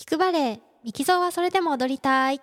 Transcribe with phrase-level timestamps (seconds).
[0.00, 2.40] 聞くバレエミキゾーはそれでも踊りたい。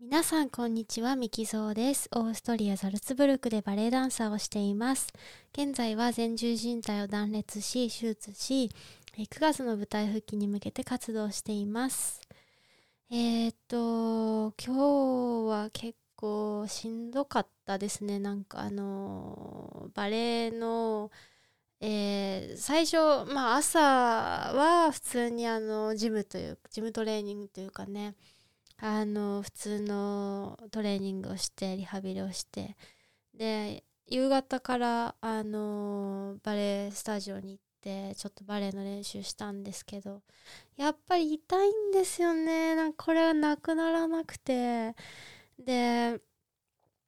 [0.00, 1.14] 皆さんこんにちは。
[1.14, 2.08] ミキゾーです。
[2.14, 5.08] オーストリアザルツブルクでバレエダンサーをしています。
[5.52, 8.70] 現在は前十靭帯を断裂し手術し
[9.14, 12.22] 9月の舞台復帰に向けて活動しています。
[13.10, 18.18] えー、っと今日は結構しんどかったですね。
[18.20, 21.10] なんかあのバレエの
[21.80, 22.96] えー、最初、
[23.32, 28.14] まあ、朝は普通にあのジムというジムトレーニングというかね
[28.78, 32.76] あの普通のトレーニングをしてリハビリをして
[33.34, 40.22] で夕方からあのバレエスタジオに行ってちょっとバレエの練習したんですけど
[40.76, 42.74] やっぱり痛いんですよね。
[42.74, 44.94] なんかこれはなくならなくて。
[45.58, 46.20] で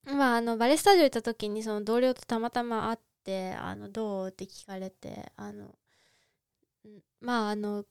[0.04, 5.74] まああのバレエスタジオ行った時にその同僚とたまたま会ってて「あのどう?」って聞かれてあの
[7.20, 7.84] まああの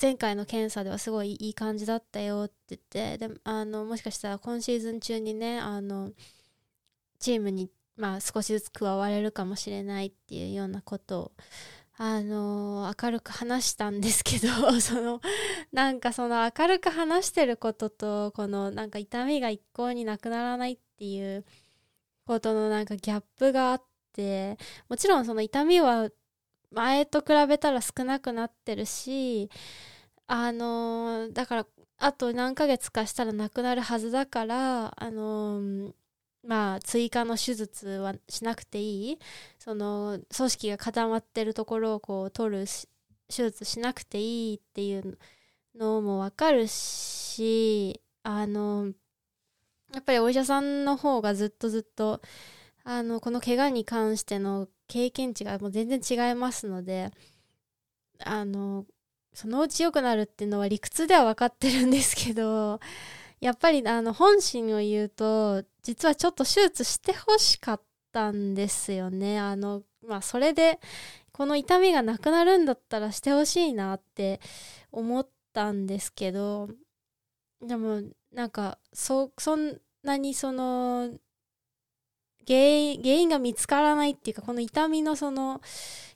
[0.00, 6.12] 前回の検査ではすごいいい感じだったよって言ってであのもしかしたら今シーズン中にねあの
[7.18, 11.32] チームに、まあ、少しずつ加われるかもしれないっていうようなことを
[11.96, 14.48] あの明るく話したんですけど
[14.82, 15.20] その
[15.72, 21.44] なんかその明るく話してることとこのなんか痛みが一向になくならないっていう
[22.26, 23.93] ことのなんかギャップがあって
[24.88, 26.10] もちろんその痛みは
[26.70, 29.50] 前と比べたら少なくなってるし
[30.26, 31.66] あのだから
[31.98, 35.92] あと何ヶ月かしたらなくなるはずだからあの
[36.46, 39.18] まあ追加の手術はしなくていい。
[39.58, 42.66] その組織が固まってるところをこう取る
[43.28, 45.18] 手術しなくていいっていう
[45.74, 48.92] のも分かるしあの
[49.92, 52.20] やっぱりお医者さんの方がずっとずっと
[52.84, 57.10] あのこの怪我に関しての経験値がもう全然違いますので
[58.22, 58.84] あの
[59.32, 62.80] そのうち良くなるっていうのは理屈では分かってるんですけど
[63.40, 67.80] やっぱりあの本心を言うと実はちょっと手術してほしかっ
[68.12, 69.38] たんですよね。
[69.38, 70.78] あのまあそれで
[71.32, 74.40] この痛みがなくなるんだったらしてほしいなって
[74.92, 76.68] 思ったんですけど
[77.60, 78.02] でも
[78.32, 81.10] なんかそそんなにその
[82.46, 85.60] 原因原因が見つからないっていうかこの痛みのその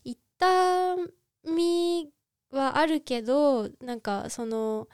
[0.04, 0.96] 痛
[1.44, 2.10] み
[2.50, 4.88] はあるけどなんかその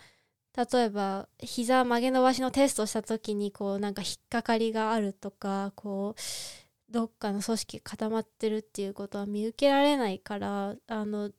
[0.56, 11.30] 例えば膝曲げ伸ばしのテストした時にこうなんか引っかかりがあるとかこうどっかの組織固まってるっていうことは見受けられないからあの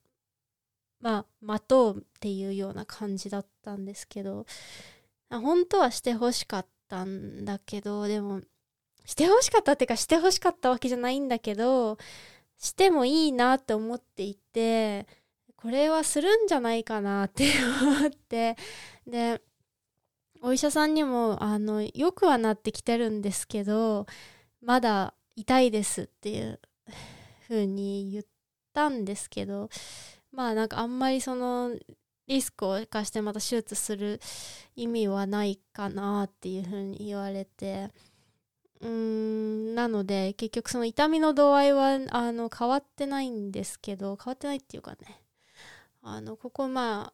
[0.99, 4.45] まあ待とうっていうような感じだったんですけど
[5.29, 8.41] 本当はしてほしかったんだけどでも
[9.05, 11.97] してほしかったっていうかしてほしかったわけじゃないんだけど
[12.57, 15.07] してもいいなって思っていて
[15.55, 17.49] これはするんじゃないかなって
[17.81, 18.55] 思って
[19.07, 19.41] で
[20.41, 24.05] お医者さんにもあのよくはなってきてるんですけど
[24.61, 26.59] まだ痛いですっていう
[27.47, 28.25] 風に言っ
[28.73, 29.69] たんですけど
[30.31, 31.71] まあなんかあんまりその
[32.27, 34.19] リスクを生かしてまた手術する
[34.75, 37.91] 意味はないかなっていう風に言われて。
[38.81, 45.21] うーんなので結局その痛みの度合いはあの変わってないんですけど変わってないっていうかね。
[46.01, 47.13] あのここまあ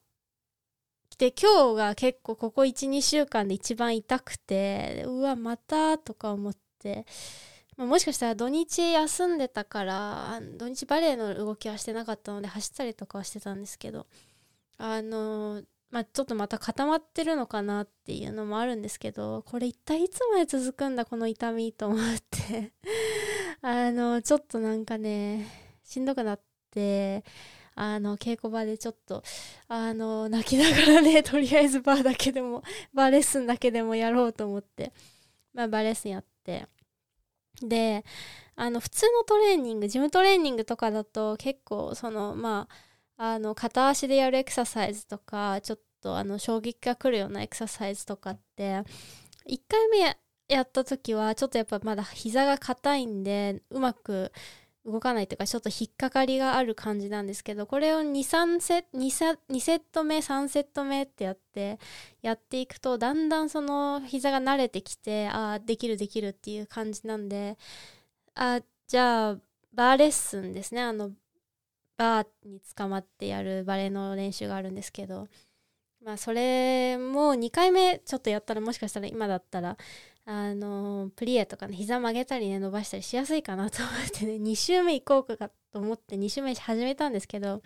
[1.09, 7.05] 来て今日が結構ここ12週間で一番痛くてうわまたとか思って、
[7.77, 14.07] まあ、もしかしたら土日休んでたから土日バレエの動きはしてなかったので走ったりとかはしてたんですけど
[14.77, 22.71] あのまあ、ちょっとまた固まってるのかなっていうのもあるんですけどこれ一体いつまで続くんだこの痛みと思って。
[23.61, 25.47] あのちょっとなんかね
[25.83, 26.41] しんどくなっ
[26.71, 27.23] て
[27.75, 29.23] あの稽古場でちょっと
[29.67, 32.63] あの泣きながらね とりあえずバーだけでも
[32.93, 34.93] バーレッスンだけでもやろうと思って、
[35.53, 36.67] まあ、バーレッスンやって。
[37.61, 38.03] で
[38.55, 42.90] あの普通のトレーニングジムトレーニングとかだと結構そのまあ
[43.23, 48.81] あの片足でやるエクササイズとかちょっとあの衝撃が来るようなエクササイズとかって
[49.47, 50.17] 1回目
[50.49, 54.31] やった時はちょっとやっぱまだ膝が硬いんでうまく
[54.87, 61.77] 動かないというかちょっと引っかかりがある感じなんですけどこれを23セ 2, セ2セット目3セット目ってやって
[62.23, 67.59] やっていくとだんだんその膝が慣れてきてああできるできるっていう感じなんで
[68.33, 69.37] あじゃあ
[69.73, 70.81] バーレッスンですね。
[70.81, 71.11] あの
[72.01, 75.27] バーに捕まってやるバレエの練習があるんですけど
[76.03, 79.77] まあそれも2回目ちょっとやったらもしかしたら今だったら
[80.25, 87.61] あのプリエとかね膝曲げたりね伸ばしたりしやすいかなと思ってね 2週目行こうかと思って2週目始めたんですけど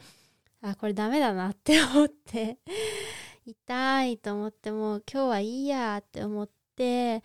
[0.62, 2.58] あこれダメだなって思って
[3.46, 7.24] 痛いと思ってもう今日はいいやって思って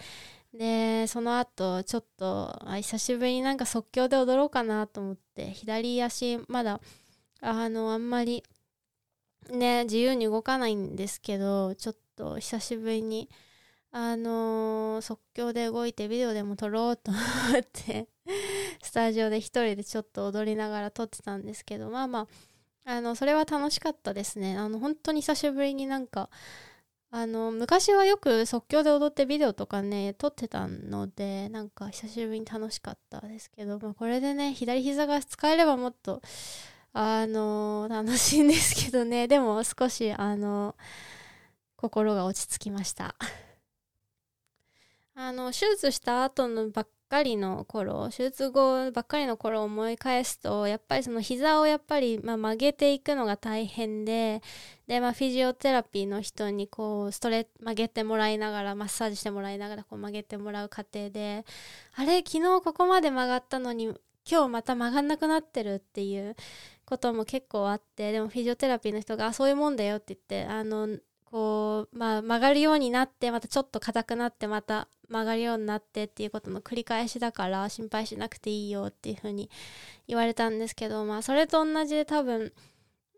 [0.53, 6.81] でその後ちょっと久しぶりになんか即興で踊ろうかなと思って左足まだ
[7.41, 8.43] あのあんまり
[9.51, 13.29] ね自由に動かないんですけどちょっと久しぶりに
[13.93, 17.21] あのー、即興で動いてビデオでも撮ろうと思
[17.59, 18.07] って
[18.83, 22.27] スタジオで一人でちょっと踊りながら撮ってたんですけどまあまあ
[22.85, 24.57] あのそれは楽しかったですね。
[24.57, 26.31] あの本当に久しぶりになんか
[27.11, 36.23] あの昔はよく即興で踊ってビデオとかね撮ってたのでなんか久しぶりに楽しかったですけど、まあ、これでね左膝が使えればもっと
[36.93, 39.27] あの楽しいんですけどね。
[39.29, 40.75] でも少しあの
[41.77, 43.15] 心が落ち着きました。
[45.15, 54.41] あの手術した後のばっかりの頃手術後ばっかりの頃を思い返すとやっぱりその膝をやっぱり、まあ、曲げていくのが大変で
[54.87, 61.45] で、まあ、フィジオテラピーの人にこうストレ曲げてもらいながらマッサージしてもらいながらこう曲げてもらう過程で
[61.95, 63.93] あれ昨日ここまで曲がったのに
[64.31, 66.37] 今日また曲がんなくなってるっていう
[66.85, 79.51] ことも結構あってでもフィジオテラピーの人がそういうもんだよって言ってあのこう、まあ、曲がるようになってまたちょっと硬くなってまた曲がるようになってっていうことの繰り返しだから心配しなくていいよっていうふうに
[80.09, 82.53] 言われたんですけどまあそれと同じで多分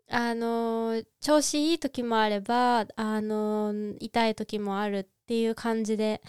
[0.09, 6.21] あの調子いい時もあればあの痛い時もあるっていう感じで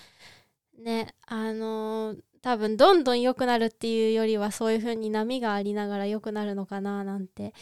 [0.79, 2.15] ねあの
[2.45, 7.55] 多分どんどん良くなるっていうよりはそういう風に波がありながら良くなるのかななんて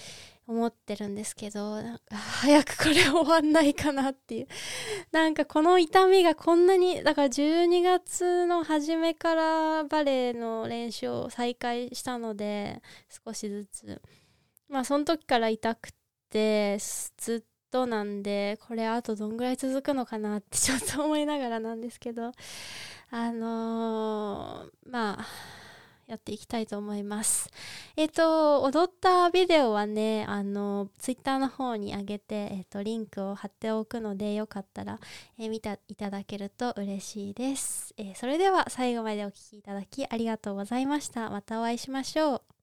[0.49, 1.77] 思ってるんですけど
[2.11, 4.49] 早くこれ終わんないかなっていう。
[5.13, 12.83] なんかこの痛みがこんなにだから12月の初めからバレエの練習を再開したので
[13.25, 14.03] 少しずつ。
[14.69, 15.91] まあその時から痛く
[16.29, 16.79] て
[17.19, 22.33] ずっとなんでこれあとどんぐらい続くのかなってちょっと思いながらなんですけど。
[23.15, 25.27] あのー、まあ
[26.07, 27.51] やっていきたいと思います。
[27.95, 34.99] えっ、ー、と、踊ったビデオはね、あの、ツイッターの方に上げて、えっ、ー、と、リンクを貼っておくので、よかったら、
[35.39, 37.95] え見ていただけると嬉しいです。
[37.99, 41.29] えそれでは最後までお聴きいただきありがとうございました。
[41.29, 42.62] またお会いしましょう。